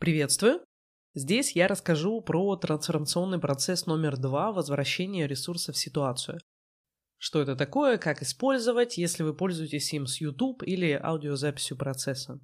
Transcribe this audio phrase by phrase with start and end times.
[0.00, 0.64] Приветствую!
[1.12, 6.38] Здесь я расскажу про трансформационный процесс номер два возвращения ресурсов в ситуацию.
[7.18, 12.40] Что это такое, как использовать, если вы пользуетесь им с YouTube или аудиозаписью процесса.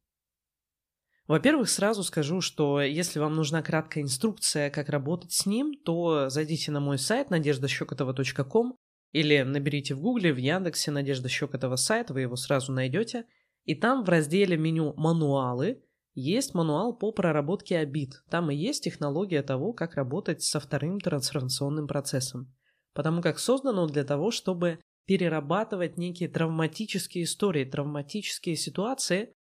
[1.26, 6.70] Во-первых, сразу скажу, что если вам нужна краткая инструкция, как работать с ним, то зайдите
[6.72, 8.76] на мой сайт надеждащекотова.ком
[9.12, 13.24] или наберите в гугле, в Яндексе Надежда Щекотова сайт, вы его сразу найдете.
[13.64, 15.85] И там в разделе меню «Мануалы»
[16.16, 18.22] есть мануал по проработке обид.
[18.30, 22.52] Там и есть технология того, как работать со вторым трансформационным процессом.
[22.94, 29.34] Потому как создано он для того, чтобы перерабатывать некие травматические истории, травматические ситуации.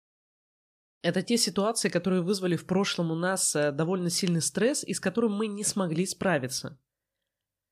[1.02, 5.00] Это те ситуации, которые вызвали в прошлом у нас э, довольно сильный стресс и с
[5.00, 6.78] которым мы не смогли справиться.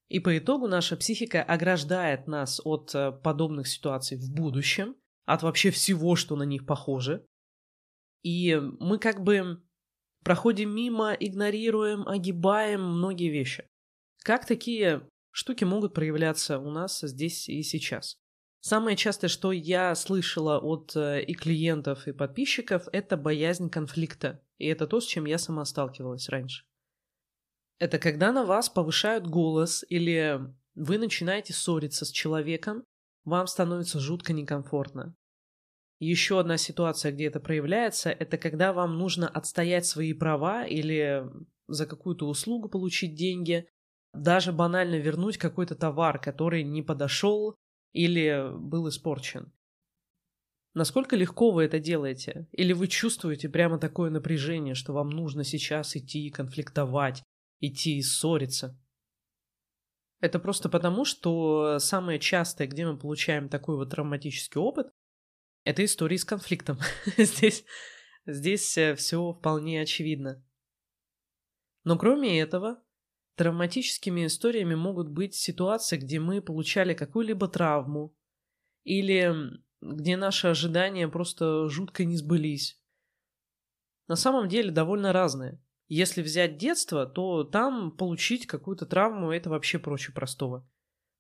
[0.08, 5.72] И по итогу наша психика ограждает нас от э, подобных ситуаций в будущем, от вообще
[5.72, 7.26] всего, что на них похоже.
[8.24, 9.62] И мы как бы
[10.24, 13.68] проходим мимо, игнорируем, огибаем многие вещи.
[14.24, 18.18] Как такие штуки могут проявляться у нас здесь и сейчас?
[18.62, 24.42] Самое частое, что я слышала от э, и клиентов, и подписчиков, это боязнь конфликта.
[24.58, 26.64] И это то, с чем я сама сталкивалась раньше.
[27.80, 30.40] Это когда на вас повышают голос или
[30.76, 32.86] вы начинаете ссориться с человеком,
[33.26, 35.14] вам становится жутко некомфортно.
[36.00, 41.26] Еще одна ситуация, где это проявляется, это когда вам нужно отстоять свои права или
[41.68, 43.68] за какую-то услугу получить деньги,
[44.14, 47.56] даже банально вернуть какой-то товар, который не подошел
[47.94, 49.52] или был испорчен.
[50.74, 52.48] Насколько легко вы это делаете?
[52.52, 57.24] Или вы чувствуете прямо такое напряжение, что вам нужно сейчас идти конфликтовать,
[57.60, 58.78] идти и ссориться?
[60.20, 64.88] Это просто потому, что самое частое, где мы получаем такой вот травматический опыт,
[65.64, 66.78] это истории с конфликтом.
[67.18, 67.64] здесь
[68.26, 70.44] здесь э, все вполне очевидно.
[71.84, 72.82] Но кроме этого,
[73.36, 78.16] травматическими историями могут быть ситуации, где мы получали какую-либо травму,
[78.84, 79.34] или
[79.82, 82.82] где наши ожидания просто жутко не сбылись.
[84.08, 85.62] На самом деле довольно разные.
[85.88, 90.68] Если взять детство, то там получить какую-то травму это вообще проще простого.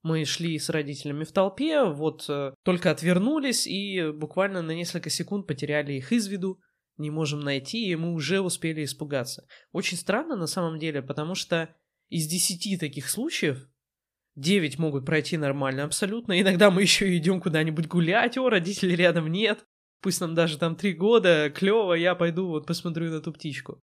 [0.03, 5.47] Мы шли с родителями в толпе, вот э, только отвернулись и буквально на несколько секунд
[5.47, 6.59] потеряли их из виду,
[6.97, 9.47] не можем найти, и мы уже успели испугаться.
[9.71, 11.73] Очень странно на самом деле, потому что
[12.09, 13.67] из десяти таких случаев
[14.35, 16.39] девять могут пройти нормально абсолютно.
[16.39, 19.65] Иногда мы еще идем куда-нибудь гулять, о, родителей рядом нет,
[20.01, 23.81] пусть нам даже там три года, клево, я пойду вот посмотрю на ту птичку.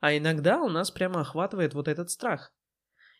[0.00, 2.52] А иногда у нас прямо охватывает вот этот страх.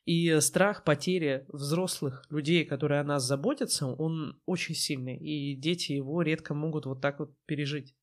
[0.05, 6.23] И страх потери взрослых людей, которые о нас заботятся, он очень сильный, и дети его
[6.23, 7.95] редко могут вот так вот пережить.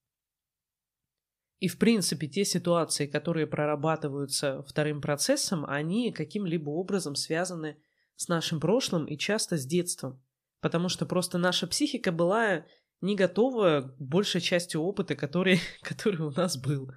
[1.60, 7.78] И, в принципе, те ситуации, которые прорабатываются вторым процессом, они каким-либо образом связаны
[8.16, 10.24] с нашим прошлым и часто с детством.
[10.62, 12.66] Потому что просто наша психика была
[13.02, 16.92] не готова к большей части опыта, который, который у нас был.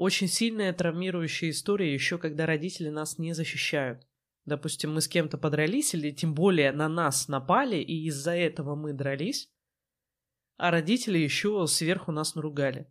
[0.00, 4.08] Очень сильная травмирующая история еще когда родители нас не защищают.
[4.46, 8.94] Допустим, мы с кем-то подрались, или тем более на нас напали, и из-за этого мы
[8.94, 9.52] дрались,
[10.56, 12.90] а родители еще сверху нас наругали.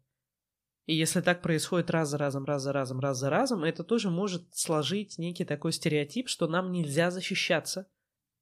[0.85, 4.11] И если так происходит раз за разом, раз за разом, раз за разом, это тоже
[4.11, 7.89] может сложить некий такой стереотип, что нам нельзя защищаться.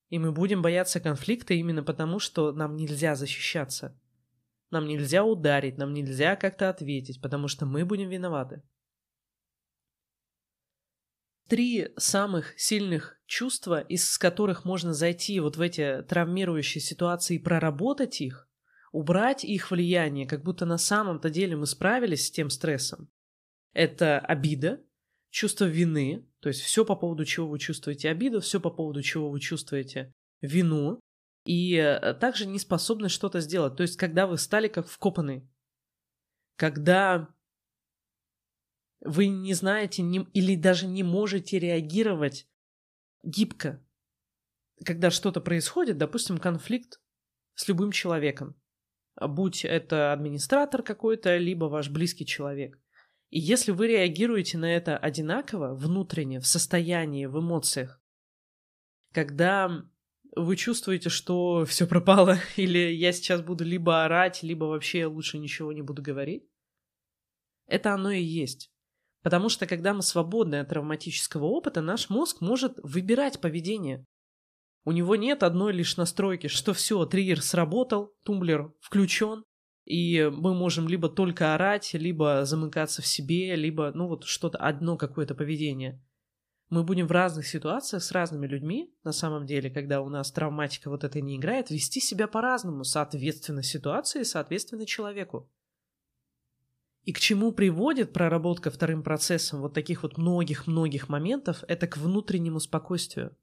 [0.09, 3.97] И мы будем бояться конфликта именно потому, что нам нельзя защищаться.
[4.69, 8.63] Нам нельзя ударить, нам нельзя как-то ответить, потому что мы будем виноваты.
[11.47, 18.19] Три самых сильных чувства, из которых можно зайти вот в эти травмирующие ситуации и проработать
[18.19, 18.49] их,
[18.91, 23.09] убрать их влияние, как будто на самом-то деле мы справились с тем стрессом.
[23.71, 24.81] Это обида,
[25.29, 29.29] чувство вины, то есть все по поводу чего вы чувствуете обиду, все по поводу чего
[29.29, 30.99] вы чувствуете вину,
[31.47, 33.77] и э, также не способны что-то сделать.
[33.77, 35.49] То есть, когда вы стали как вкопанный,
[36.57, 37.33] когда
[38.99, 42.49] вы не знаете не, или даже не можете реагировать
[43.23, 43.81] гибко,
[44.85, 46.99] когда что-то происходит, допустим, конфликт
[47.55, 48.59] с любым человеком,
[49.15, 52.77] будь это администратор какой-то, либо ваш близкий человек.
[53.29, 58.01] И если вы реагируете на это одинаково, внутренне, в состоянии, в эмоциях,
[59.13, 59.85] когда
[60.37, 65.71] вы чувствуете, что все пропало, или я сейчас буду либо орать, либо вообще лучше ничего
[65.71, 66.47] не буду говорить,
[67.67, 68.71] это оно и есть.
[69.23, 74.05] Потому что когда мы свободны от травматического опыта, наш мозг может выбирать поведение.
[74.85, 79.43] У него нет одной лишь настройки, что все, триггер сработал, тумблер включен,
[79.83, 84.95] и мы можем либо только орать, либо замыкаться в себе, либо, ну вот что-то, одно
[84.95, 86.01] какое-то поведение.
[86.69, 90.89] Мы будем в разных ситуациях с разными людьми, на самом деле, когда у нас травматика
[90.89, 95.49] вот этой не играет, вести себя по-разному, соответственно ситуации, соответственно человеку.
[97.03, 102.59] И к чему приводит проработка вторым процессом вот таких вот многих-многих моментов, это к внутреннему
[102.59, 103.37] спокойствию.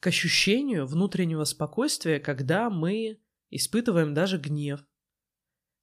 [0.00, 3.20] К ощущению внутреннего спокойствия, когда мы
[3.50, 4.80] испытываем даже гнев,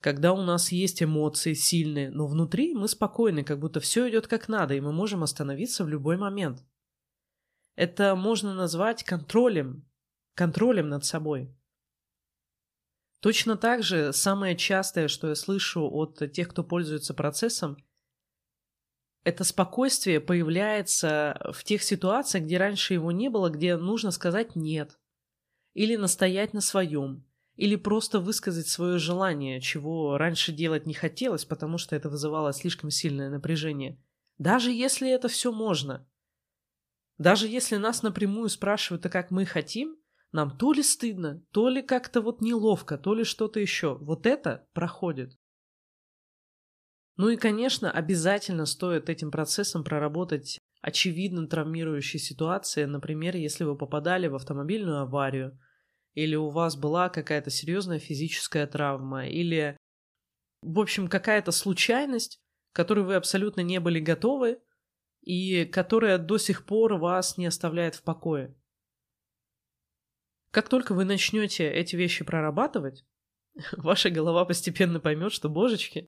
[0.03, 4.50] когда у нас есть эмоции сильные, но внутри мы спокойны, как будто все идет как
[4.50, 6.61] надо, и мы можем остановиться в любой момент.
[7.75, 9.89] Это можно назвать контролем,
[10.35, 11.55] контролем над собой.
[13.21, 17.77] Точно так же самое частое, что я слышу от тех, кто пользуется процессом,
[19.23, 24.99] это спокойствие появляется в тех ситуациях, где раньше его не было, где нужно сказать «нет»
[25.73, 31.77] или настоять на своем, или просто высказать свое желание, чего раньше делать не хотелось, потому
[31.77, 34.01] что это вызывало слишком сильное напряжение.
[34.38, 36.07] Даже если это все можно.
[37.17, 39.97] Даже если нас напрямую спрашивают, а как мы хотим,
[40.31, 43.95] нам то ли стыдно, то ли как-то вот неловко, то ли что-то еще.
[43.99, 45.38] Вот это проходит.
[47.15, 54.27] Ну и, конечно, обязательно стоит этим процессом проработать очевидно травмирующие ситуации, например, если вы попадали
[54.27, 55.57] в автомобильную аварию,
[56.13, 59.77] или у вас была какая-то серьезная физическая травма, или,
[60.62, 62.39] в общем, какая-то случайность,
[62.74, 64.60] которой вы абсолютно не были готовы,
[65.21, 68.56] и которая до сих пор вас не оставляет в покое.
[70.51, 73.06] Как только вы начнете эти вещи прорабатывать,
[73.77, 76.07] ваша голова постепенно поймет, что, божечки,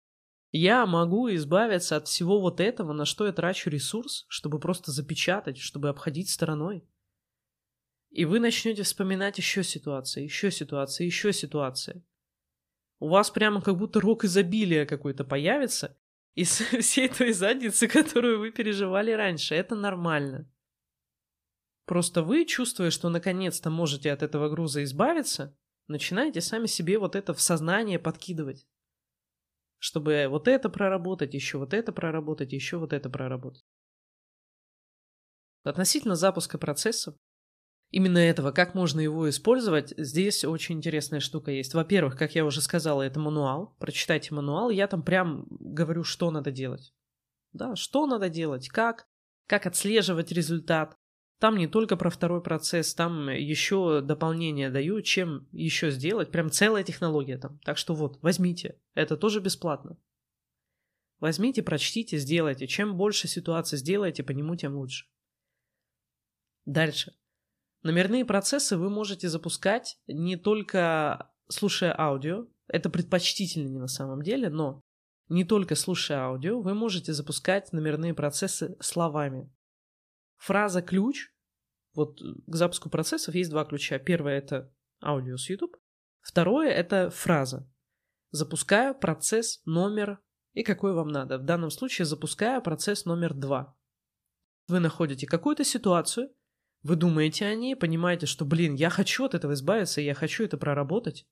[0.52, 5.58] я могу избавиться от всего вот этого, на что я трачу ресурс, чтобы просто запечатать,
[5.58, 6.88] чтобы обходить стороной.
[8.16, 12.02] И вы начнете вспоминать еще ситуации, еще ситуации, еще ситуации.
[13.00, 15.98] У вас прямо как будто рок изобилия какой-то появится
[16.34, 19.54] из всей той задницы, которую вы переживали раньше.
[19.54, 20.50] Это нормально.
[21.84, 25.54] Просто вы, чувствуя, что наконец-то можете от этого груза избавиться,
[25.90, 28.66] начинаете сами себе вот это в сознание подкидывать.
[29.78, 33.66] Чтобы вот это проработать, еще вот это проработать, еще вот это проработать.
[35.64, 37.18] Относительно запуска процессов,
[37.96, 41.74] именно этого, как можно его использовать, здесь очень интересная штука есть.
[41.74, 43.74] Во-первых, как я уже сказала, это мануал.
[43.80, 46.94] Прочитайте мануал, я там прям говорю, что надо делать.
[47.54, 49.08] Да, что надо делать, как,
[49.48, 50.98] как отслеживать результат.
[51.40, 56.32] Там не только про второй процесс, там еще дополнение даю, чем еще сделать.
[56.32, 57.60] Прям целая технология там.
[57.64, 58.78] Так что вот, возьмите.
[58.94, 59.98] Это тоже бесплатно.
[61.22, 62.68] Возьмите, прочтите, сделайте.
[62.68, 65.06] Чем больше ситуаций сделаете, по нему, тем лучше.
[66.66, 67.14] Дальше.
[67.86, 74.82] Номерные процессы вы можете запускать не только слушая аудио, это предпочтительнее на самом деле, но
[75.30, 79.54] не только слушая аудио, вы можете запускать номерные процессы словами.
[80.38, 81.32] Фраза «ключ»
[81.94, 84.00] вот к запуску процессов есть два ключа.
[84.00, 84.74] Первое— это
[85.04, 85.78] аудио с YouTube.
[86.22, 87.70] Второе— это фраза.
[88.32, 90.20] Запускаю процесс номер
[90.54, 91.38] и какой вам надо.
[91.38, 93.78] В данном случае запускаю процесс номер два.
[94.70, 96.32] Вы находите какую-то ситуацию,
[96.86, 100.56] вы думаете о ней, понимаете, что, блин, я хочу от этого избавиться, я хочу это
[100.56, 101.26] проработать.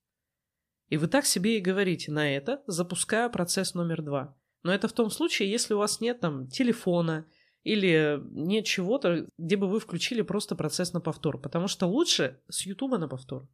[0.89, 4.35] И вы так себе и говорите на это, запуская процесс номер два.
[4.63, 7.27] Но это в том случае, если у вас нет там телефона
[7.61, 11.39] или нет чего-то, где бы вы включили просто процесс на повтор.
[11.39, 13.47] Потому что лучше с Ютуба на повтор.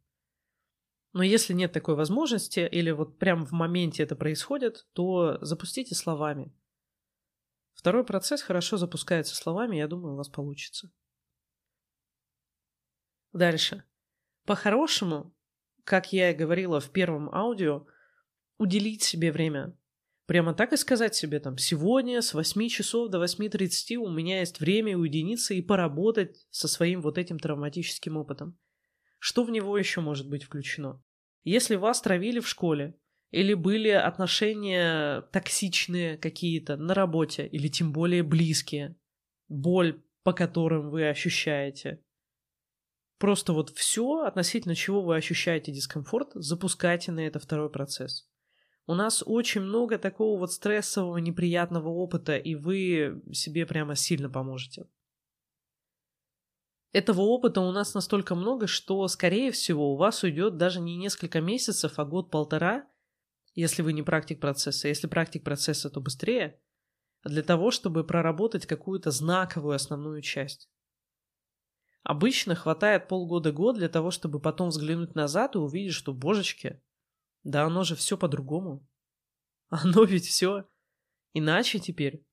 [1.12, 6.50] Но если нет такой возможности, или вот прямо в моменте это происходит, то запустите словами.
[7.74, 10.90] Второй процесс хорошо запускается словами, я думаю, у вас получится.
[13.32, 13.84] Дальше.
[14.44, 15.34] По-хорошему,
[15.84, 17.86] как я и говорила в первом аудио,
[18.58, 19.76] уделить себе время.
[20.26, 24.60] Прямо так и сказать себе там, сегодня с 8 часов до 8.30 у меня есть
[24.60, 28.56] время уединиться и поработать со своим вот этим травматическим опытом.
[29.18, 31.02] Что в него еще может быть включено?
[31.42, 32.94] Если вас травили в школе,
[33.30, 38.96] или были отношения токсичные какие-то на работе, или тем более близкие,
[39.48, 42.02] боль, по которым вы ощущаете,
[43.20, 48.26] Просто вот все, относительно чего вы ощущаете дискомфорт, запускайте на это второй процесс.
[48.86, 54.86] У нас очень много такого вот стрессового, неприятного опыта, и вы себе прямо сильно поможете.
[56.92, 61.42] Этого опыта у нас настолько много, что, скорее всего, у вас уйдет даже не несколько
[61.42, 62.88] месяцев, а год-полтора,
[63.54, 64.88] если вы не практик процесса.
[64.88, 66.58] Если практик процесса, то быстрее,
[67.24, 70.70] для того, чтобы проработать какую-то знаковую основную часть.
[72.02, 76.82] Обычно хватает полгода-год для того, чтобы потом взглянуть назад и увидеть, что, божечки,
[77.42, 78.86] Да оно же все по-другому.
[79.68, 80.66] Оно ведь все
[81.32, 82.24] иначе теперь.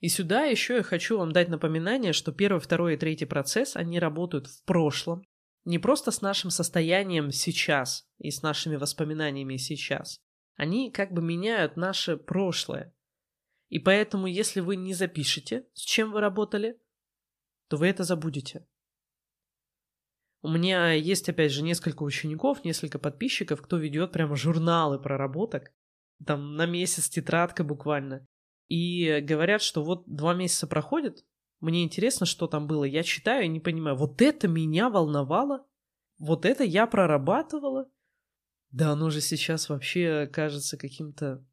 [0.00, 3.98] И сюда еще я хочу вам дать напоминание, что первый, второй и третий процесс, они
[3.98, 5.22] работают в прошлом.
[5.64, 10.20] Не просто с нашим состоянием сейчас и с нашими воспоминаниями сейчас.
[10.54, 12.94] Они как бы меняют наше прошлое.
[13.68, 16.78] И поэтому, если вы не запишете, с чем вы работали,
[17.68, 18.66] то вы это забудете.
[20.42, 25.72] У меня есть, опять же, несколько учеников, несколько подписчиков, кто ведет прямо журналы проработок,
[26.24, 28.26] там на месяц тетрадка буквально.
[28.68, 31.24] И говорят, что вот два месяца проходит,
[31.60, 32.84] мне интересно, что там было.
[32.84, 35.66] Я читаю и не понимаю, вот это меня волновало,
[36.18, 37.90] вот это я прорабатывала.
[38.70, 41.44] Да оно же сейчас вообще кажется каким-то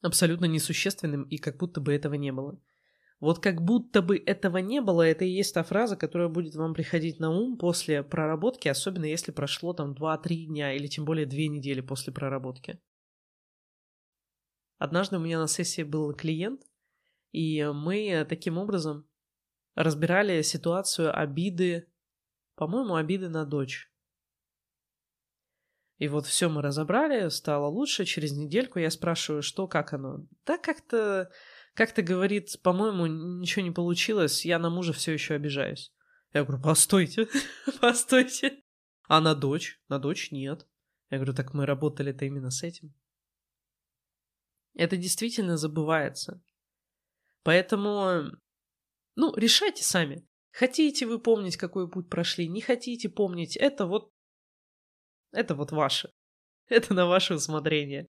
[0.00, 2.60] абсолютно несущественным, и как будто бы этого не было.
[3.24, 6.74] Вот как будто бы этого не было, это и есть та фраза, которая будет вам
[6.74, 11.38] приходить на ум после проработки, особенно если прошло там 2-3 дня или тем более 2
[11.38, 12.78] недели после проработки.
[14.76, 16.66] Однажды у меня на сессии был клиент,
[17.32, 19.08] и мы таким образом
[19.74, 21.90] разбирали ситуацию обиды,
[22.56, 23.90] по-моему, обиды на дочь.
[25.96, 28.04] И вот все мы разобрали, стало лучше.
[28.04, 30.26] Через недельку я спрашиваю, что, как оно.
[30.44, 31.30] Да как-то,
[31.74, 35.92] как-то говорит, по-моему, ничего не получилось, я на мужа все еще обижаюсь.
[36.32, 37.28] Я говорю, постойте,
[37.80, 38.62] постойте.
[39.06, 39.80] А на дочь?
[39.88, 40.66] На дочь нет.
[41.10, 42.94] Я говорю, так мы работали-то именно с этим.
[44.74, 46.42] Это действительно забывается.
[47.42, 48.32] Поэтому,
[49.14, 50.26] ну, решайте сами.
[50.50, 54.12] Хотите вы помнить, какой путь прошли, не хотите помнить, это вот,
[55.32, 56.12] это вот ваше.
[56.68, 58.08] Это на ваше усмотрение.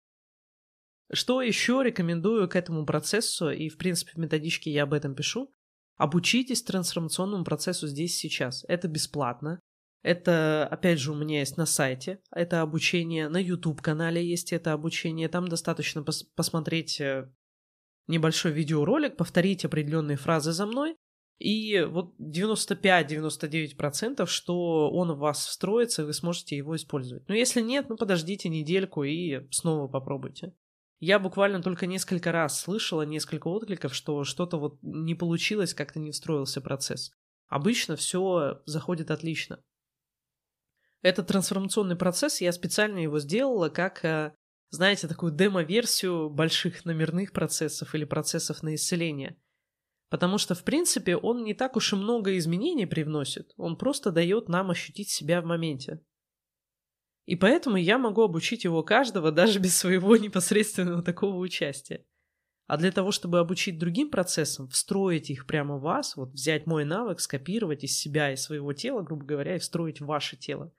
[1.13, 5.55] Что еще рекомендую к этому процессу, и в принципе в методичке я об этом пишу,
[5.97, 8.65] обучитесь трансформационному процессу здесь сейчас.
[8.69, 9.61] Это бесплатно.
[10.03, 15.29] Это, опять же, у меня есть на сайте это обучение, на YouTube-канале есть это обучение.
[15.29, 17.29] Там достаточно пос- посмотреть э,
[18.07, 20.97] небольшой видеоролик, повторить определенные фразы за мной,
[21.39, 27.29] и вот 95-99%, что он в вас встроится, и вы сможете его использовать.
[27.29, 30.53] Но если нет, ну подождите недельку и снова попробуйте.
[31.01, 36.11] Я буквально только несколько раз слышала, несколько откликов, что что-то вот не получилось, как-то не
[36.11, 37.13] встроился процесс.
[37.47, 39.63] Обычно все заходит отлично.
[41.03, 44.35] Этот трансформационный процесс, я специально его сделала как, э,
[44.71, 49.41] знаете, такую демо-версию больших номерных процессов или процессов на исцеление.
[50.11, 54.49] Потому что, в принципе, он не так уж и много изменений привносит, он просто дает
[54.49, 56.01] нам ощутить себя в моменте.
[57.29, 62.07] И поэтому я могу обучить его каждого даже без своего непосредственного такого участия.
[62.67, 66.87] А для того, чтобы обучить другим процессам, встроить их прямо в вас, вот взять мой
[66.87, 70.73] навык, скопировать из себя и своего тела, грубо говоря, и встроить в ваше тело,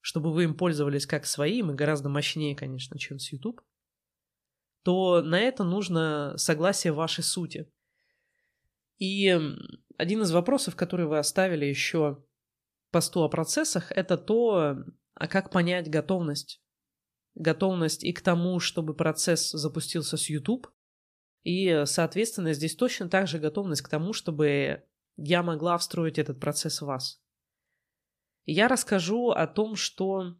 [0.00, 3.62] чтобы вы им пользовались как своим и гораздо мощнее, конечно, чем с YouTube,
[4.82, 7.72] то на это нужно согласие вашей сути.
[8.98, 9.34] И
[9.96, 12.22] один из вопросов, который вы оставили еще
[12.90, 14.76] посту о процессах, это то,
[15.20, 16.60] а как понять готовность.
[17.36, 20.66] Готовность и к тому, чтобы процесс запустился с YouTube,
[21.44, 24.82] и, соответственно, здесь точно так же готовность к тому, чтобы
[25.16, 27.20] я могла встроить этот процесс в вас
[28.46, 30.34] я расскажу о том, что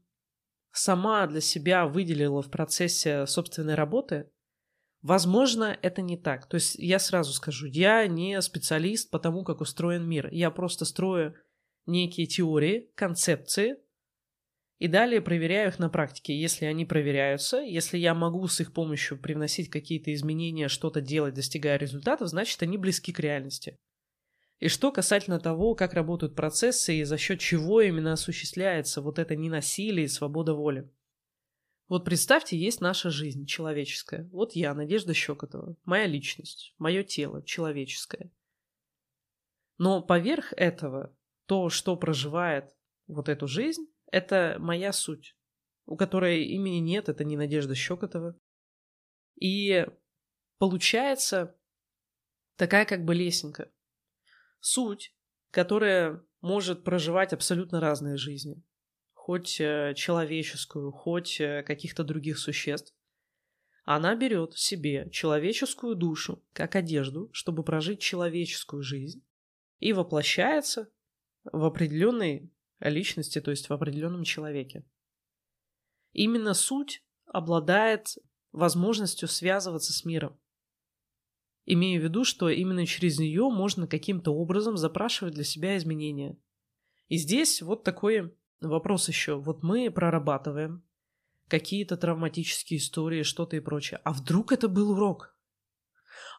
[0.72, 4.30] сама для себя выделила в процессе собственной работы.
[5.02, 6.46] Возможно, это не так.
[6.46, 10.28] То есть я сразу скажу, я не специалист по тому, как устроен мир.
[10.32, 11.34] Я просто строю
[11.86, 13.76] некие теории, концепции,
[14.80, 16.40] и далее проверяю их на практике.
[16.40, 21.76] Если они проверяются, если я могу с их помощью привносить какие-то изменения, что-то делать, достигая
[21.76, 23.78] результатов, значит, они близки к реальности.
[24.58, 29.36] И что касательно того, как работают процессы и за счет чего именно осуществляется вот это
[29.36, 30.90] ненасилие и свобода воли.
[31.88, 34.30] Вот представьте, есть наша жизнь человеческая.
[34.32, 38.32] Вот я, Надежда Щекотова, моя личность, мое тело человеческое.
[39.76, 42.74] Но поверх этого, то, что проживает
[43.08, 45.36] вот эту жизнь, это моя суть,
[45.86, 48.38] у которой имени нет, это не Надежда Щекотова.
[49.40, 49.86] И
[50.58, 51.56] получается
[52.56, 53.70] такая как бы лесенка–
[54.60, 55.14] суть,
[55.50, 58.62] которая может проживать абсолютно разные жизни,
[59.12, 62.94] хоть э, человеческую, хоть э, каких-то других существ.
[63.84, 69.24] Она берет себе человеческую душу как одежду, чтобы прожить человеческую жизнь,
[69.78, 70.90] и воплощается
[71.44, 74.84] в определенной личности, то есть в определенном человеке.
[76.12, 78.16] Именно суть обладает
[78.52, 80.38] возможностью связываться с миром
[81.72, 86.36] имея в виду, что именно через нее можно каким-то образом запрашивать для себя изменения.
[87.08, 89.36] И здесь вот такой вопрос еще.
[89.36, 90.84] Вот мы прорабатываем,
[91.48, 94.00] какие-то травматические истории, что-то и прочее.
[94.04, 95.36] А вдруг это был урок?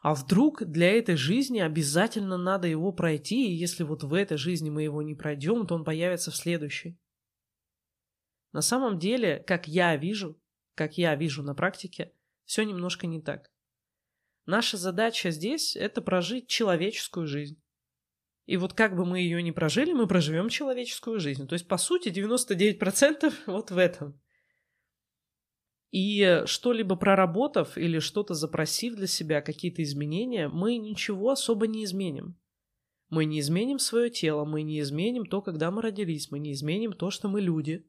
[0.02, 4.70] А вдруг для этой жизни обязательно надо его пройти, и если вот в этой жизни
[4.70, 6.98] мы его не пройдем, то он появится в следующей.
[8.52, 10.40] На самом деле, как я вижу,
[10.74, 12.12] как я вижу на практике,
[12.44, 13.50] все немножко не так.
[14.46, 17.62] Наша задача здесь– это прожить человеческую жизнь.
[18.46, 21.46] И вот как бы мы ее ни прожили, мы проживем человеческую жизнь.
[21.46, 24.20] То есть, по сути, 99% вот в этом.
[25.92, 32.38] И что-либо проработав или что-то запросив для себя, какие-то изменения, мы ничего особо не изменим.
[33.10, 36.94] Мы не изменим свое тело, мы не изменим то, когда мы родились, мы не изменим
[36.94, 37.86] то, что мы люди.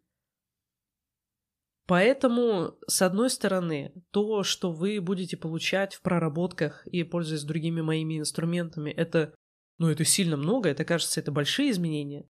[1.88, 8.20] Поэтому, с одной стороны, то, что вы будете получать в проработках и пользуясь другими моими
[8.20, 9.34] инструментами, это,
[9.78, 12.28] ну, это сильно много, это, кажется, это большие изменения.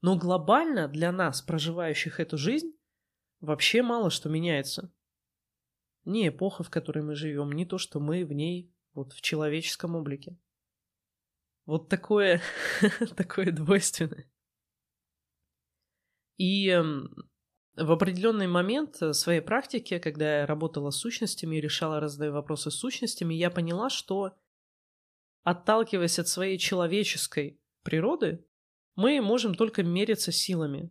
[0.00, 2.72] Но глобально для нас, проживающих эту жизнь,
[3.40, 4.92] вообще мало что меняется
[6.04, 9.94] не эпоха, в которой мы живем, не то, что мы в ней вот в человеческом
[9.94, 10.36] облике.
[11.66, 12.40] Вот такое,
[13.16, 14.30] такое двойственное.
[16.36, 17.14] И эм,
[17.76, 22.74] в определенный момент своей практики, когда я работала с сущностями и решала разные вопросы с
[22.74, 24.36] сущностями, я поняла, что
[25.42, 28.44] отталкиваясь от своей человеческой природы,
[28.96, 30.90] мы можем только мериться силами.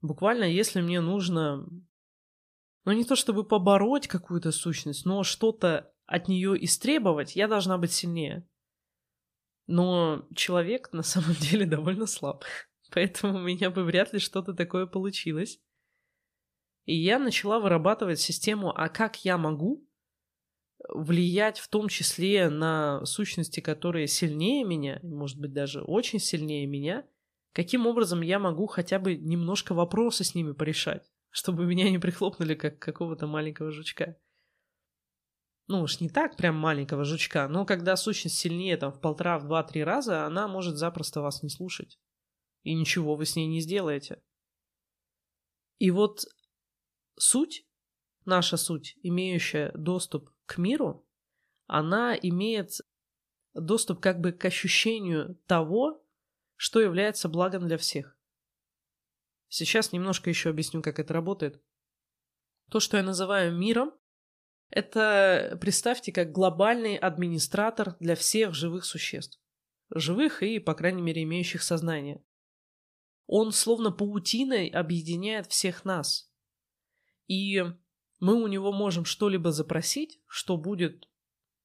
[0.00, 1.66] Буквально, если мне нужно
[2.86, 7.92] но не то чтобы побороть какую-то сущность, но что-то от нее истребовать, я должна быть
[7.92, 8.48] сильнее.
[9.66, 12.44] Но человек на самом деле довольно слаб.
[12.94, 15.60] Поэтому у меня бы вряд ли что-то такое получилось.
[16.84, 19.84] И я начала вырабатывать систему, а как я могу
[20.88, 27.04] влиять в том числе на сущности, которые сильнее меня, может быть, даже очень сильнее меня,
[27.52, 32.54] каким образом я могу хотя бы немножко вопросы с ними порешать чтобы меня не прихлопнули,
[32.54, 34.16] как какого-то маленького жучка.
[35.66, 39.44] Ну уж не так прям маленького жучка, но когда сущность сильнее там в полтора, в
[39.44, 41.98] два-три раза, она может запросто вас не слушать.
[42.62, 44.22] И ничего вы с ней не сделаете.
[45.78, 46.24] И вот
[47.18, 47.66] суть,
[48.24, 51.06] наша суть, имеющая доступ к миру,
[51.66, 52.70] она имеет
[53.52, 56.02] доступ как бы к ощущению того,
[56.54, 58.15] что является благом для всех.
[59.48, 61.62] Сейчас немножко еще объясню, как это работает.
[62.70, 63.92] То, что я называю миром,
[64.70, 69.40] это, представьте, как глобальный администратор для всех живых существ.
[69.94, 72.24] Живых и, по крайней мере, имеющих сознание.
[73.26, 76.32] Он словно паутиной объединяет всех нас.
[77.28, 77.62] И
[78.18, 81.08] мы у него можем что-либо запросить, что будет,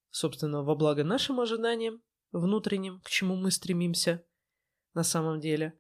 [0.10, 4.26] собственно, во благо нашим ожиданиям внутренним, к чему мы стремимся
[4.94, 5.80] на самом деле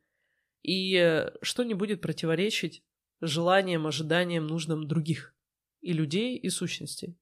[0.61, 2.83] и э, что не будет противоречить
[3.19, 5.35] желаниям, ожиданиям, нужным других
[5.81, 7.17] и людей, и сущностей.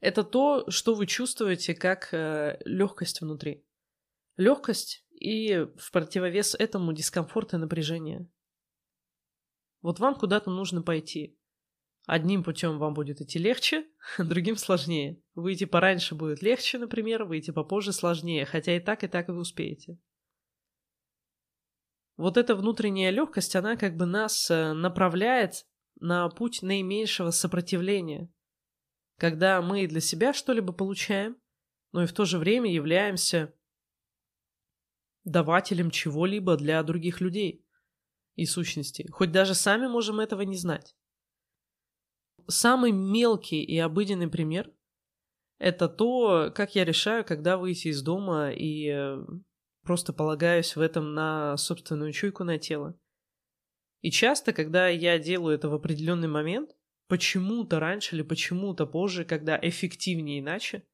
[0.00, 3.64] Это то, что вы чувствуете как э, легкость внутри.
[4.36, 8.28] Легкость и в противовес этому дискомфорт и напряжение.
[9.80, 11.38] Вот вам куда-то нужно пойти.
[12.06, 13.86] Одним путем вам будет идти легче,
[14.18, 15.22] другим сложнее.
[15.34, 19.98] Выйти пораньше будет легче, например, выйти попозже сложнее, хотя и так, и так вы успеете.
[22.16, 25.66] Вот эта внутренняя легкость, она как бы нас э, направляет
[26.00, 28.30] на путь наименьшего сопротивления.
[29.18, 31.36] Когда мы для себя что-либо получаем,
[31.92, 33.54] но и в то же время являемся
[35.24, 37.64] давателем чего-либо для других людей
[38.34, 39.08] и сущностей.
[39.10, 40.96] Хоть даже сами можем этого не знать.
[42.48, 44.72] Самый мелкий и обыденный пример–
[45.58, 49.24] это то, как я решаю, когда выйти из дома и э,
[49.82, 52.98] Просто полагаюсь в этом на собственную чуйку на тело.
[54.00, 56.76] И часто, когда я делаю это в определенный момент,
[57.08, 60.86] почему-то раньше или почему-то позже, когда эффективнее иначе,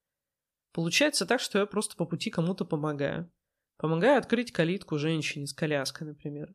[0.73, 3.31] получается так, что я просто по пути кому-то помогаю.
[3.77, 6.55] Помогаю открыть калитку женщине с коляской, например.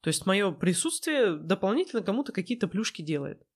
[0.00, 3.46] То есть мое присутствие дополнительно кому-то какие-то плюшки делает.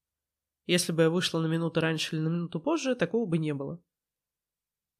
[0.67, 3.83] Если бы я вышла на минуту раньше или на минуту позже, такого бы не было.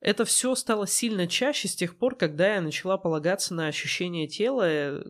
[0.01, 5.05] Это все стало сильно чаще с тех пор, когда я начала полагаться на ощущение тела,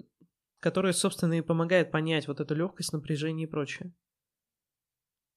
[0.59, 3.95] которое, собственно, и помогает понять вот эту легкость, напряжение и прочее.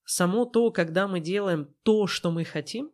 [0.05, 2.91] Само то, когда мы делаем то, что мы хотим,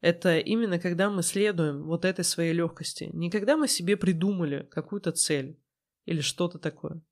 [0.00, 3.10] это именно когда мы следуем вот этой своей легкости.
[3.12, 5.60] Не когда мы себе придумали какую-то цель
[6.04, 7.02] или что-то такое.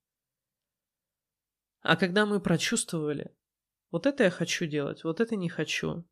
[1.80, 3.34] А когда мы прочувствовали,
[3.90, 6.04] вот это я хочу делать, вот это не хочу.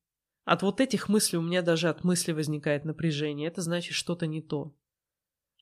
[0.44, 3.48] От вот этих мыслей у меня даже от мысли возникает напряжение.
[3.48, 4.74] Это значит что-то не то.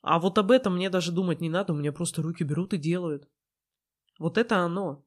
[0.03, 2.79] А вот об этом мне даже думать не надо, у меня просто руки берут и
[2.79, 3.29] делают.
[4.19, 5.05] Вот это оно.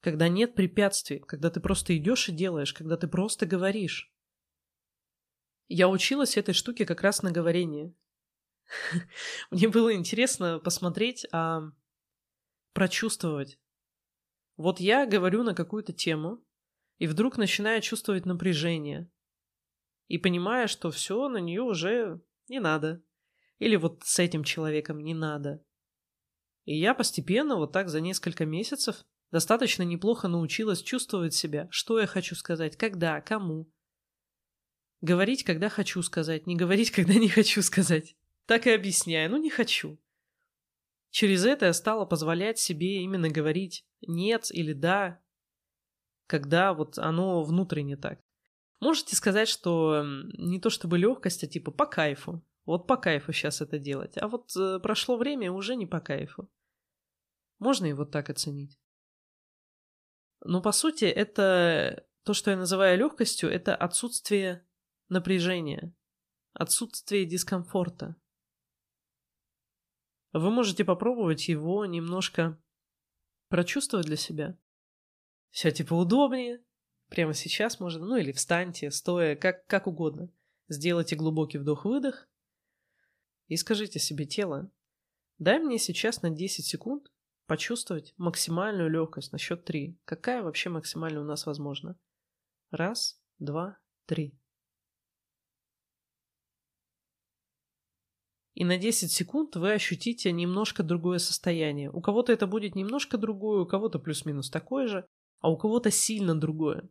[0.00, 4.12] когда нет препятствий, когда ты просто идешь и делаешь, когда ты просто говоришь.
[5.68, 7.94] Я училась этой штуке как раз на говорении.
[9.50, 11.62] Мне было интересно посмотреть, а
[12.72, 13.58] прочувствовать.
[14.56, 16.42] Вот я говорю на какую-то тему,
[17.00, 19.10] и вдруг начинаю чувствовать напряжение.
[20.06, 23.02] И понимаю, что все, на нее уже не надо.
[23.58, 25.64] Или вот с этим человеком не надо.
[26.66, 32.06] И я постепенно, вот так за несколько месяцев, достаточно неплохо научилась чувствовать себя, что я
[32.06, 33.72] хочу сказать, когда, кому.
[35.00, 38.14] Говорить, когда хочу сказать, не говорить, когда не хочу сказать.
[38.44, 39.98] Так и объясняю, ну не хочу.
[41.08, 45.22] Через это я стала позволять себе именно говорить «нет» или «да»,
[46.30, 48.20] когда вот оно внутренне так.
[48.80, 50.04] Можете сказать, что
[50.38, 52.40] не то чтобы легкость, а типа по кайфу.
[52.64, 54.16] Вот по кайфу сейчас это делать.
[54.16, 56.48] А вот э, прошло время, уже не по кайфу.
[57.58, 58.78] Можно и вот так оценить.
[60.44, 64.64] Но по сути это то, что я называю легкостью, это отсутствие
[65.08, 65.92] напряжения,
[66.52, 68.14] отсутствие дискомфорта.
[70.32, 72.62] Вы можете попробовать его немножко
[73.48, 74.56] прочувствовать для себя.
[75.50, 76.62] Все типа удобнее.
[77.08, 80.30] Прямо сейчас можно, ну или встаньте, стоя, как, как угодно.
[80.68, 82.28] Сделайте глубокий вдох-выдох
[83.48, 84.70] и скажите себе тело,
[85.38, 87.10] дай мне сейчас на 10 секунд
[87.46, 89.98] почувствовать максимальную легкость на счет 3.
[90.04, 91.98] Какая вообще максимальная у нас возможна?
[92.70, 94.38] Раз, два, три.
[98.54, 101.90] И на 10 секунд вы ощутите немножко другое состояние.
[101.90, 105.08] У кого-то это будет немножко другое, у кого-то плюс-минус такое же,
[105.40, 106.88] а у кого-то сильно другое.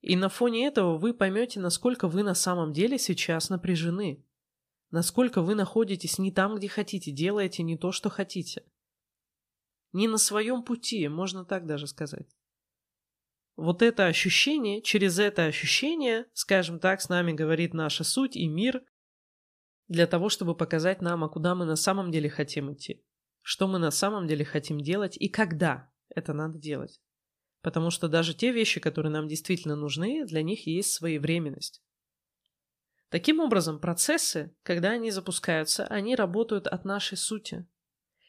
[0.00, 4.24] И на фоне этого вы поймете, насколько вы на самом деле сейчас напряжены.
[4.90, 8.64] Насколько вы находитесь не там, где хотите, делаете не то, что хотите.
[9.92, 12.36] Не на своем пути, можно так даже сказать.
[13.56, 18.84] Вот это ощущение, через это ощущение, скажем так, с нами говорит наша суть и мир,
[19.88, 23.04] для того, чтобы показать нам, а куда мы на самом деле хотим идти,
[23.42, 27.00] что мы на самом деле хотим делать и когда это надо делать.
[27.64, 31.82] Потому что даже те вещи, которые нам действительно нужны, для них есть своевременность.
[33.08, 37.66] Таким образом, процессы, когда они запускаются, они работают от нашей сути.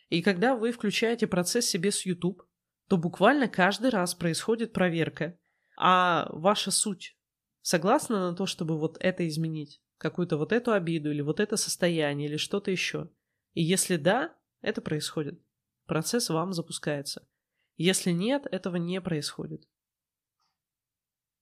[0.08, 2.44] И когда вы включаете процесс себе с YouTube,
[2.88, 5.38] то буквально каждый раз происходит проверка,
[5.78, 7.18] а ваша суть
[7.62, 12.30] согласна на то, чтобы вот это изменить, какую-то вот эту обиду или вот это состояние
[12.30, 13.10] или что-то еще.
[13.54, 15.42] И если да, это происходит.
[15.88, 17.28] Процесс вам запускается.
[17.78, 19.68] Если нет, этого не происходит.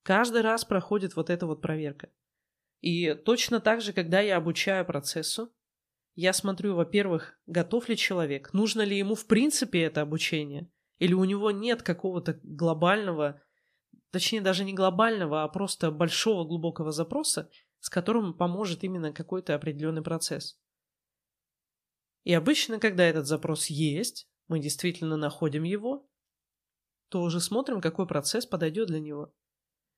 [0.04, 2.12] Каждый раз проходит вот эта вот проверка.
[2.82, 5.54] И точно так же, когда я обучаю процессу,
[6.16, 10.70] я смотрю, во-первых, готов ли человек, нужно ли ему в принципе это обучение,
[11.00, 13.42] или у него нет какого-то глобального,
[14.12, 20.04] точнее даже не глобального, а просто большого глубокого запроса, с которым поможет именно какой-то определенный
[20.04, 20.60] процесс.
[22.24, 26.08] И обычно, когда этот запрос есть, мы действительно находим его,
[27.14, 29.32] то уже смотрим, какой процесс подойдет для него.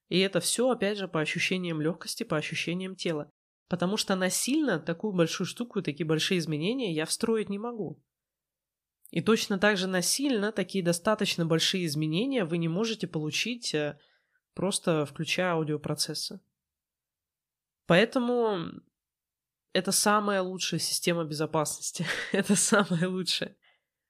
[0.10, 3.32] И это все, опять же, по ощущениям легкости, по ощущениям тела.
[3.70, 8.04] Потому что насильно такую большую штуку, такие большие изменения я встроить не могу.
[9.12, 13.98] И точно так же насильно такие достаточно большие изменения вы не можете получить, э,
[14.54, 16.42] просто включая аудиопроцессы.
[17.86, 18.60] Поэтому
[19.72, 22.06] это самая лучшая система безопасности.
[22.34, 23.56] это самое лучшее.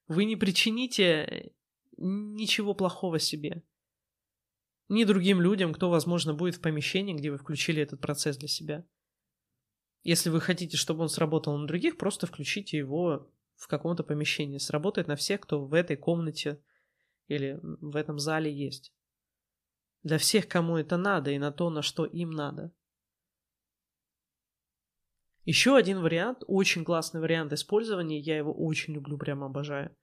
[0.07, 1.53] Вы не причините
[1.97, 3.63] ничего плохого себе.
[4.87, 8.85] Ни другим людям, кто, возможно, будет в помещении, где вы включили этот процесс для себя.
[10.03, 14.59] Если вы хотите, чтобы он сработал на других, просто включите его в каком-то помещении.
[14.59, 16.61] Сработает на всех, кто в этой комнате
[17.27, 18.93] или в этом зале есть.
[20.03, 22.71] Для всех, кому это надо, и на то, на что им надо.
[25.45, 29.95] Еще один вариант, очень классный вариант использования, я его очень люблю, прям обожаю.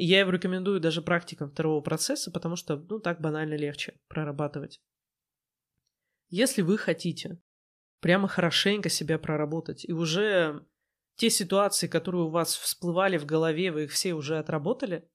[0.00, 4.80] И я его рекомендую даже практикам второго процесса, потому что, ну, так банально легче прорабатывать.
[6.30, 7.38] Если вы хотите
[8.00, 10.66] прямо хорошенько себя проработать, и уже
[11.16, 15.06] те ситуации, которые у вас всплывали в голове, вы их все уже отработали,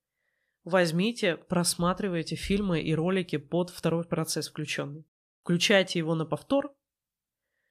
[0.63, 5.08] возьмите, просматривайте фильмы и ролики под второй процесс включенный.
[5.41, 6.71] Включайте его на повтор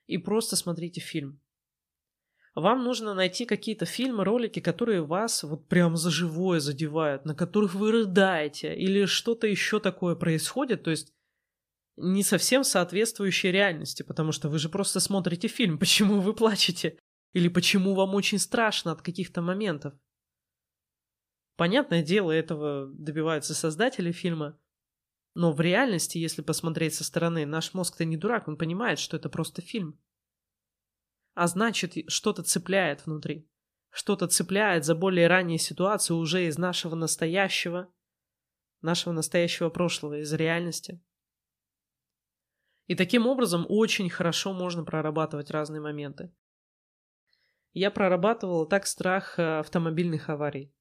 [0.08, 1.40] и просто смотрите фильм
[2.54, 7.74] вам нужно найти какие-то фильмы, ролики, которые вас вот прям за живое задевают, на которых
[7.74, 11.12] вы рыдаете, или что-то еще такое происходит, то есть
[11.96, 16.98] не совсем соответствующей реальности, потому что вы же просто смотрите фильм, почему вы плачете,
[17.32, 19.94] или почему вам очень страшно от каких-то моментов.
[21.56, 24.58] Понятное дело, этого добиваются создатели фильма,
[25.34, 29.28] но в реальности, если посмотреть со стороны, наш мозг-то не дурак, он понимает, что это
[29.28, 29.98] просто фильм.
[31.34, 33.48] А значит, что-то цепляет внутри.
[33.90, 37.92] Что-то цепляет за более ранние ситуации уже из нашего настоящего,
[38.80, 41.00] нашего настоящего прошлого, из реальности.
[42.86, 46.32] И таким образом очень хорошо можно прорабатывать разные моменты.
[47.72, 50.72] Я прорабатывала так страх э, автомобильных аварий.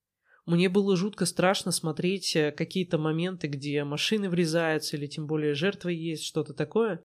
[0.46, 5.94] Мне было жутко страшно смотреть э, какие-то моменты, где машины врезаются или тем более жертвы
[5.94, 7.04] есть, что-то такое.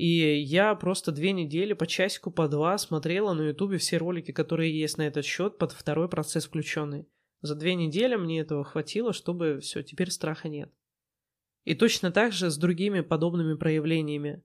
[0.00, 4.74] И я просто две недели по часику, по два смотрела на ютубе все ролики, которые
[4.74, 7.06] есть на этот счет, под второй процесс включенный.
[7.42, 10.72] За две недели мне этого хватило, чтобы все, теперь страха нет.
[11.64, 14.42] И точно так же с другими подобными проявлениями.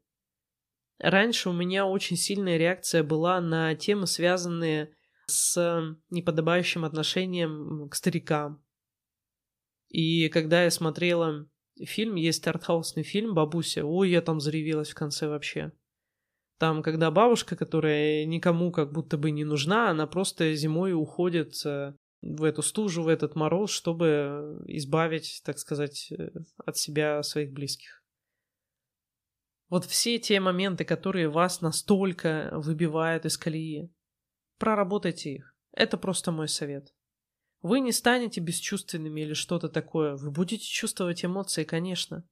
[1.00, 4.94] Раньше у меня очень сильная реакция была на темы, связанные
[5.28, 8.62] с неподобающим отношением к старикам.
[9.88, 11.48] И когда я смотрела
[11.84, 15.72] фильм, есть артхаусный фильм «Бабуся», ой, я там заревелась в конце вообще.
[16.58, 21.94] Там, когда бабушка, которая никому как будто бы не нужна, она просто зимой уходит э,
[22.22, 26.30] в эту стужу, в этот мороз, чтобы избавить, так сказать, э,
[26.66, 28.02] от себя своих близких.
[29.68, 33.92] Вот все те моменты, которые вас настолько выбивают из колеи,
[34.58, 35.56] Проработайте их.
[35.74, 36.95] Это просто мой совет.
[37.66, 40.16] Вы не станете бесчувственными или что-то такое.
[40.18, 42.24] Вы будете чувствовать эмоции, конечно.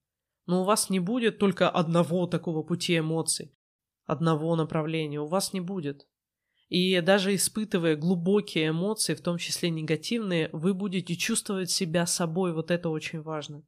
[0.46, 3.52] Но у вас не будет только одного такого пути эмоций,
[4.06, 5.20] одного направления.
[5.20, 6.08] У вас не будет.
[6.70, 12.54] И даже испытывая глубокие эмоции, в том числе негативные, вы будете чувствовать себя собой.
[12.54, 13.66] Вот это очень важно.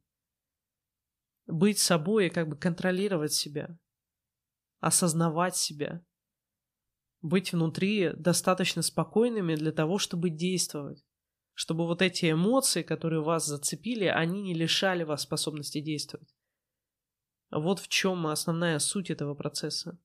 [1.46, 3.76] Быть собой и как бы контролировать себя.
[4.78, 6.00] Осознавать себя
[7.22, 11.05] быть внутри достаточно спокойными для того, чтобы действовать.
[11.58, 16.36] Чтобы вот эти эмоции, которые вас зацепили, они не лишали вас способности действовать.
[17.50, 19.98] Вот в чем основная суть этого процесса.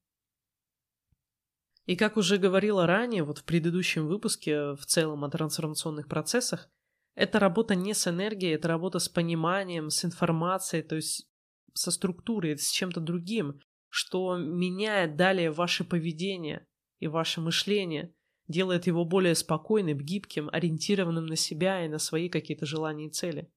[1.88, 6.70] И как уже говорила ранее, вот в предыдущем выпуске в целом о трансформационных процессах,
[7.16, 11.30] это работа не с энергией, это работа с пониманием, с информацией, то есть
[11.74, 13.60] со структурой, с чем-то другим,
[13.90, 16.66] что меняет далее ваше поведение,
[17.00, 18.14] и ваше мышление
[18.52, 23.52] делает его более спокойным, гибким, ориентированным на себя и на свои какие-то желания и цели.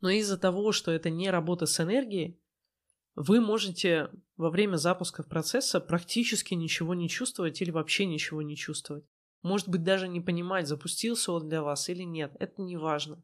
[0.00, 2.40] Но из-за того, что это не работа с энергией,
[3.14, 9.04] вы можете во время запуска процесса практически ничего не чувствовать или вообще ничего не чувствовать.
[9.42, 12.34] Может быть, даже не понимать, запустился он для вас или нет.
[12.38, 13.22] Это не важно.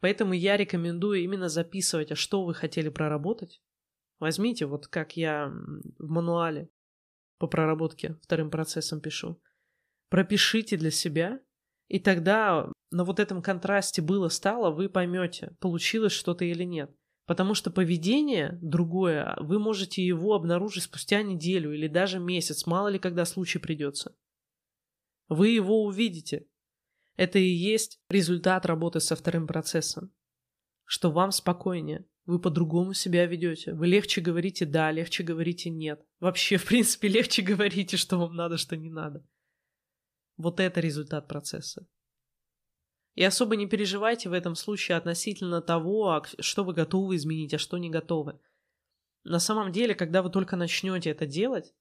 [0.00, 3.62] Поэтому я рекомендую именно записывать, а что вы хотели проработать.
[4.18, 5.52] Возьмите, вот как я
[5.98, 6.68] в мануале,
[7.38, 9.40] по проработке вторым процессом пишу.
[10.08, 11.40] Пропишите для себя,
[11.88, 16.94] и тогда на вот этом контрасте было-стало, вы поймете, получилось что-то или нет.
[17.26, 23.00] Потому что поведение другое, вы можете его обнаружить спустя неделю или даже месяц, мало ли
[23.00, 24.16] когда случай придется.
[25.28, 26.46] Вы его увидите.
[27.16, 30.12] Это и есть результат работы со вторым процессом.
[30.84, 33.74] Что вам спокойнее, вы по-другому себя ведете.
[33.74, 36.04] Вы легче говорите «да», легче говорите «нет».
[36.20, 39.24] Вообще, в принципе, легче говорите, что вам надо, что не надо.
[40.36, 41.86] Вот это результат процесса.
[43.14, 47.58] И особо не переживайте в этом случае относительно того, а что вы готовы изменить, а
[47.58, 48.38] что не готовы.
[49.24, 51.74] На самом деле, когда вы только начнете это делать,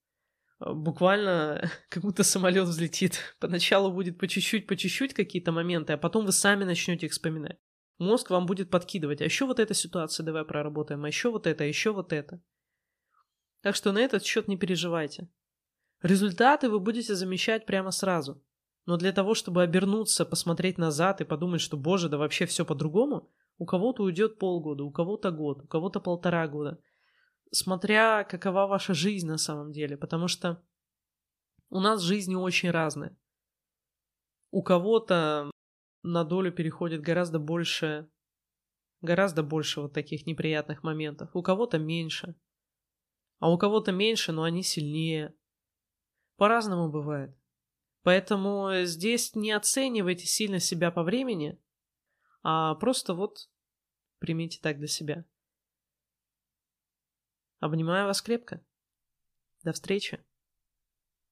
[0.61, 3.35] э, буквально как будто самолет взлетит.
[3.39, 7.59] Поначалу будет по чуть-чуть, по чуть-чуть какие-то моменты, а потом вы сами начнете их вспоминать.
[7.97, 11.65] Мозг вам будет подкидывать, а еще вот эта ситуация давай проработаем, а еще вот это,
[11.65, 12.41] а еще вот это.
[13.61, 15.29] Так что на этот счет не переживайте.
[16.05, 18.39] Результаты вы будете замечать прямо сразу.
[18.85, 23.31] Но для того, чтобы обернуться, посмотреть назад и подумать, что, боже, да вообще все по-другому,
[23.57, 26.79] у кого-то уйдет полгода, у кого-то год, у кого-то полтора года.
[27.51, 30.63] Смотря какова ваша жизнь на самом деле, потому что
[31.71, 33.17] у нас жизни очень разные.
[34.51, 35.49] У кого-то
[36.03, 38.07] на долю переходит гораздо больше,
[39.01, 41.31] гораздо больше вот таких неприятных моментов.
[41.33, 42.35] У кого-то меньше.
[43.39, 45.33] А у кого-то меньше, но они сильнее.
[46.37, 47.35] По-разному бывает.
[48.03, 51.59] Поэтому здесь не оценивайте сильно себя по времени,
[52.43, 53.49] а просто вот
[54.19, 55.25] примите так для себя.
[57.59, 58.63] Обнимаю вас крепко.
[59.63, 60.24] До встречи.